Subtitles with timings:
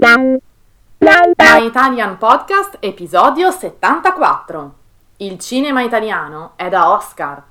[0.00, 4.74] My Italian Podcast, episodio 74.
[5.16, 7.42] Il cinema italiano è da Oscar.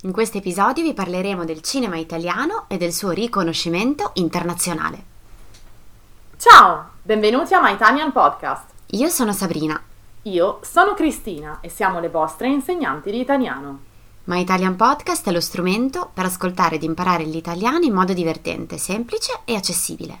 [0.00, 5.02] In questo episodio vi parleremo del cinema italiano e del suo riconoscimento internazionale.
[6.38, 8.70] Ciao, benvenuti a My Italian Podcast.
[8.92, 9.78] Io sono Sabrina.
[10.22, 13.80] Io sono Cristina e siamo le vostre insegnanti di italiano.
[14.24, 19.40] My Italian Podcast è lo strumento per ascoltare ed imparare l'italiano in modo divertente, semplice
[19.44, 20.20] e accessibile.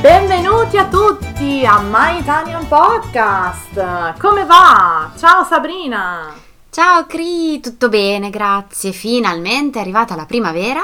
[0.00, 4.18] Benvenuti a tutti a My Italian Podcast!
[4.18, 5.12] Come va?
[5.14, 6.32] Ciao Sabrina!
[6.70, 8.92] Ciao Cri, tutto bene, grazie.
[8.92, 10.80] Finalmente è arrivata la primavera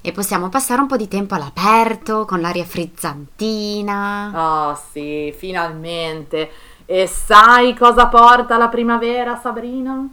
[0.00, 4.32] e possiamo passare un po' di tempo all'aperto con l'aria frizzantina.
[4.70, 6.50] Oh sì, finalmente!
[6.86, 10.08] E sai cosa porta la primavera, Sabrina?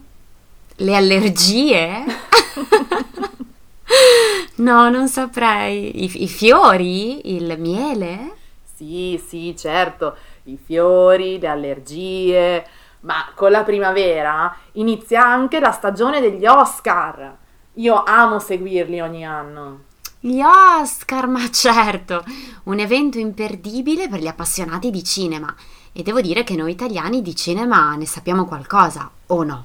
[0.76, 2.04] Le allergie?
[4.56, 6.04] no, non saprei.
[6.04, 7.34] I, I fiori?
[7.34, 8.40] Il miele?
[8.82, 12.66] Sì, sì, certo, i fiori, le allergie,
[13.00, 17.32] ma con la primavera inizia anche la stagione degli Oscar.
[17.74, 19.82] Io amo seguirli ogni anno.
[20.18, 22.24] Gli Oscar, ma certo,
[22.64, 25.54] un evento imperdibile per gli appassionati di cinema.
[25.92, 29.64] E devo dire che noi italiani di cinema ne sappiamo qualcosa, o no?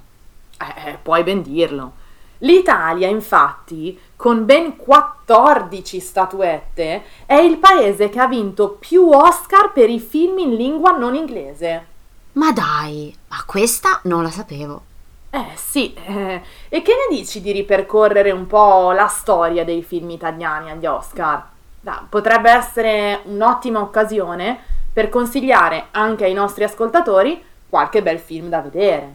[0.60, 1.97] Eh, puoi ben dirlo.
[2.38, 9.90] L'Italia, infatti, con ben 14 statuette, è il paese che ha vinto più Oscar per
[9.90, 11.86] i film in lingua non inglese.
[12.32, 14.82] Ma dai, ma questa non la sapevo.
[15.30, 20.10] Eh sì, eh, e che ne dici di ripercorrere un po' la storia dei film
[20.10, 21.46] italiani agli Oscar?
[21.80, 24.58] Da, potrebbe essere un'ottima occasione
[24.92, 29.14] per consigliare anche ai nostri ascoltatori qualche bel film da vedere.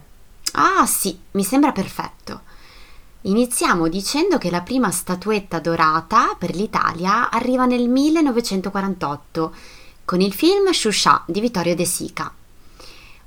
[0.52, 2.42] Ah sì, mi sembra perfetto.
[3.26, 9.54] Iniziamo dicendo che la prima statuetta dorata per l'Italia arriva nel 1948
[10.04, 12.30] con il film Shusha di Vittorio De Sica.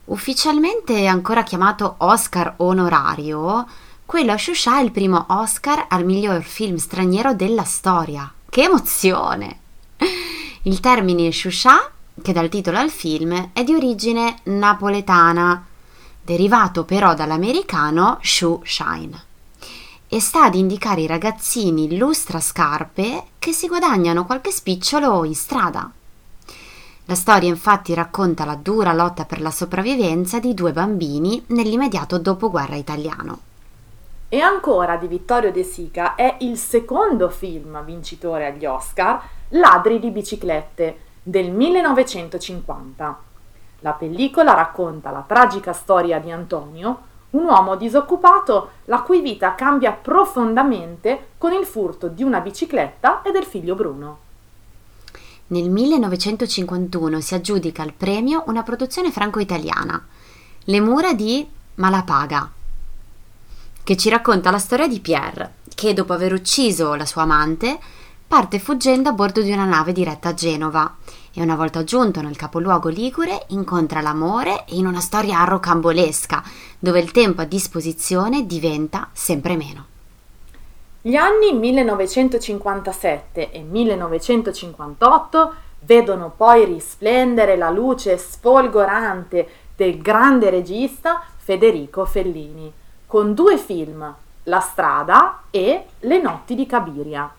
[0.06, 3.68] Ufficialmente ancora chiamato Oscar onorario,
[4.06, 8.32] quello Shusha è il primo Oscar al miglior film straniero della storia.
[8.48, 9.60] Che emozione!
[10.62, 11.90] Il termine Shusha,
[12.22, 15.66] che dà il titolo al film, è di origine napoletana,
[16.22, 19.26] derivato però dall'americano shoe shine
[20.10, 25.92] e sta ad indicare i ragazzini lustrascarpe che si guadagnano qualche spicciolo in strada.
[27.06, 32.76] La storia infatti racconta la dura lotta per la sopravvivenza di due bambini nell'immediato dopoguerra
[32.76, 33.40] italiano.
[34.30, 40.10] E ancora di Vittorio De Sica è il secondo film vincitore agli Oscar, Ladri di
[40.10, 43.20] biciclette, del 1950.
[43.80, 47.00] La pellicola racconta la tragica storia di Antonio,
[47.32, 53.32] un uomo disoccupato la cui vita cambia profondamente con il furto di una bicicletta e
[53.32, 54.20] del figlio Bruno.
[55.48, 60.06] Nel 1951 si aggiudica il premio una produzione franco-italiana,
[60.66, 62.52] Le mura di Malapaga,
[63.84, 67.80] che ci racconta la storia di Pierre, che dopo aver ucciso la sua amante
[68.28, 70.96] parte fuggendo a bordo di una nave diretta a Genova
[71.38, 76.42] e una volta giunto nel capoluogo ligure incontra l'amore in una storia rocambolesca
[76.80, 79.86] dove il tempo a disposizione diventa sempre meno.
[81.00, 92.06] Gli anni 1957 e 1958 vedono poi risplendere la luce sfolgorante del grande regista Federico
[92.06, 92.74] Fellini,
[93.06, 94.12] con due film,
[94.46, 97.32] La strada e Le notti di Cabiria.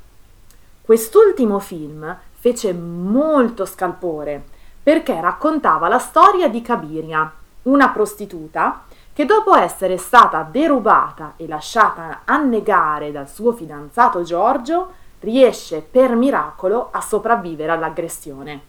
[0.83, 7.31] Quest'ultimo film fece molto scalpore perché raccontava la storia di Cabiria,
[7.65, 15.81] una prostituta che dopo essere stata derubata e lasciata annegare dal suo fidanzato Giorgio, riesce
[15.81, 18.61] per miracolo a sopravvivere all'aggressione.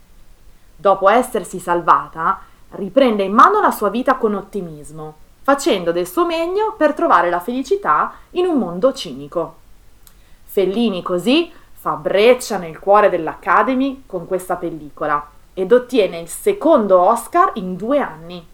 [0.75, 6.73] Dopo essersi salvata, riprende in mano la sua vita con ottimismo, facendo del suo meglio
[6.75, 9.55] per trovare la felicità in un mondo cinico.
[10.43, 17.51] Fellini così fa breccia nel cuore dell'Academy con questa pellicola ed ottiene il secondo Oscar
[17.55, 18.45] in due anni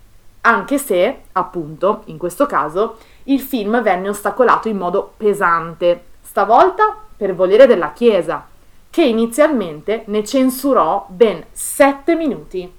[0.47, 7.33] anche se, appunto, in questo caso, il film venne ostacolato in modo pesante, stavolta per
[7.33, 8.45] volere della Chiesa,
[8.91, 12.71] che inizialmente ne censurò ben 7 minuti.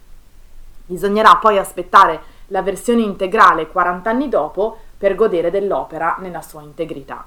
[0.87, 7.27] Bisognerà poi aspettare la versione integrale 40 anni dopo per godere dell'opera nella sua integrità.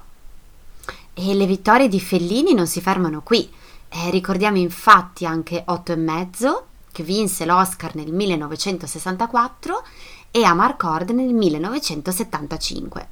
[1.14, 3.50] E le vittorie di Fellini non si fermano qui.
[3.88, 9.82] Eh, ricordiamo infatti anche Otto e mezzo, che vinse l'Oscar nel 1964,
[10.30, 13.08] e Amarcord nel 1975.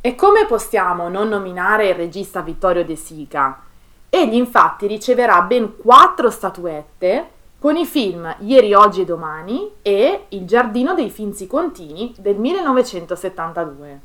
[0.00, 3.62] E come possiamo non nominare il regista Vittorio De Sica?
[4.10, 10.46] Egli infatti riceverà ben quattro statuette con i film Ieri, Oggi e Domani e Il
[10.46, 14.00] Giardino dei Finzi Contini del 1972.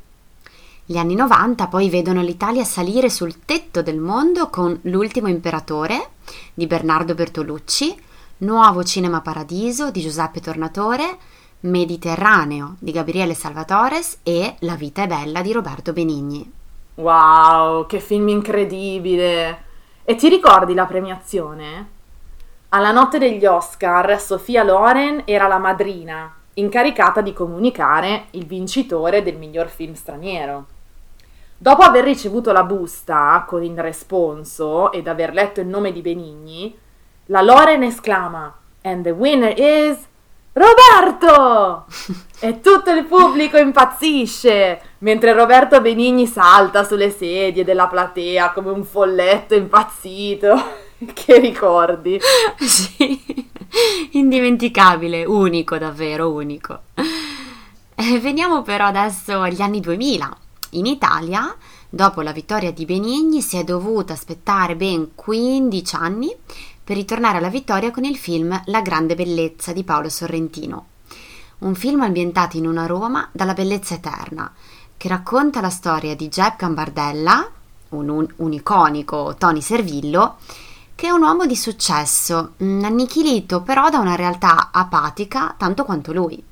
[0.86, 6.10] Gli anni 90 poi vedono l'Italia salire sul tetto del mondo con L'ultimo imperatore
[6.54, 7.96] di Bernardo Bertolucci,
[8.40, 11.18] Nuovo Cinema Paradiso di Giuseppe Tornatore,
[11.62, 16.52] Mediterraneo di Gabriele Salvatores e La vita è bella di Roberto Benigni.
[16.96, 19.64] Wow, che film incredibile!
[20.04, 21.90] E ti ricordi la premiazione?
[22.70, 29.38] Alla notte degli Oscar, Sofia Loren era la madrina, incaricata di comunicare il vincitore del
[29.38, 30.72] miglior film straniero.
[31.58, 36.78] Dopo aver ricevuto la busta con il responso ed aver letto il nome di Benigni,
[37.28, 39.98] la Loren esclama: And the winner is
[40.54, 41.86] Roberto!
[42.40, 48.84] e tutto il pubblico impazzisce, mentre Roberto Benigni salta sulle sedie della platea come un
[48.84, 50.82] folletto impazzito.
[51.14, 52.20] che ricordi?
[52.60, 53.50] sì,
[54.12, 56.82] indimenticabile, unico, davvero unico.
[57.96, 60.38] Eh, veniamo però adesso agli anni 2000.
[60.76, 61.56] In Italia,
[61.88, 66.36] dopo la vittoria di Benigni, si è dovuta aspettare ben 15 anni
[66.84, 70.88] per ritornare alla vittoria con il film La grande bellezza di Paolo Sorrentino.
[71.60, 74.52] Un film ambientato in una Roma dalla bellezza eterna,
[74.98, 77.52] che racconta la storia di Jeb Gambardella,
[77.90, 80.38] un, un, un iconico Tony Servillo,
[80.96, 86.44] che è un uomo di successo, annichilito però da una realtà apatica tanto quanto lui.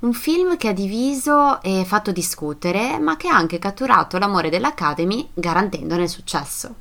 [0.00, 5.28] Un film che ha diviso e fatto discutere, ma che ha anche catturato l'amore dell'Academy
[5.34, 6.74] garantendone il successo.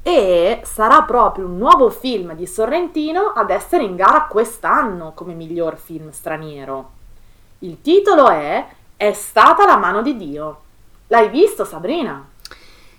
[0.00, 5.76] E sarà proprio un nuovo film di Sorrentino ad essere in gara quest'anno come miglior
[5.76, 6.90] film straniero.
[7.60, 8.64] Il titolo è
[8.96, 10.60] È stata la mano di Dio.
[11.08, 12.24] L'hai visto, Sabrina?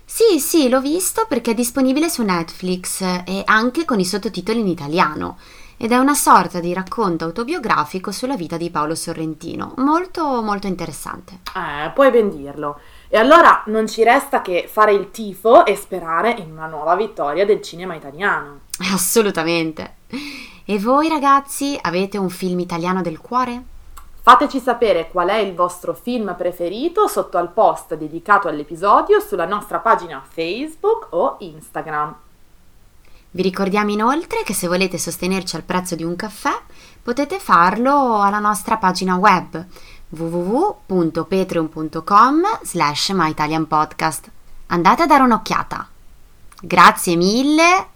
[0.04, 4.68] Sì, sì, l'ho visto perché è disponibile su Netflix e anche con i sottotitoli in
[4.68, 5.38] italiano
[5.78, 11.40] ed è una sorta di racconto autobiografico sulla vita di Paolo Sorrentino, molto molto interessante.
[11.56, 12.80] Eh, puoi ben dirlo.
[13.10, 17.46] E allora non ci resta che fare il tifo e sperare in una nuova vittoria
[17.46, 18.62] del cinema italiano.
[18.94, 19.96] Assolutamente.
[20.66, 23.72] E voi ragazzi avete un film italiano del cuore?
[24.22, 29.80] Fateci sapere qual è il vostro film preferito sotto al post dedicato all'episodio sulla nostra
[29.80, 32.16] pagina Facebook o Instagram.
[33.36, 36.56] Vi ricordiamo inoltre che se volete sostenerci al prezzo di un caffè
[37.02, 39.66] potete farlo alla nostra pagina web
[40.10, 44.30] www.patreon.com slash myitalianpodcast.
[44.68, 45.88] Andate a dare un'occhiata.
[46.62, 47.88] Grazie mille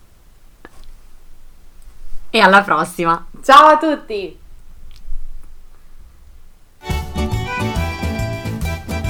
[2.31, 3.23] e alla prossima.
[3.43, 4.45] Ciao a tutti!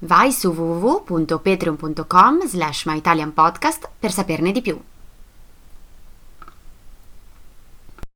[0.00, 4.80] Vai su www.patreon.com slash myitalianpodcast per saperne di più.